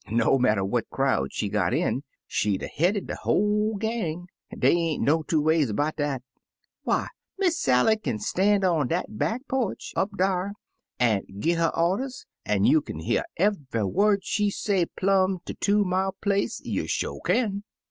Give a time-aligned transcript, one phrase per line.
[0.09, 4.71] No matter what crowd she got in, she 'd 'a' headed de whole gang— dey
[4.73, 6.23] ain't no two ways 'bout dat.
[6.81, 10.53] Why, Miss Sally kin stan' on dat back porch up dar,
[10.99, 15.59] an' gi' her orders, an' you kin hear cve'y word she say plum' tcr dc
[15.59, 17.61] two mile place— you sho' kin."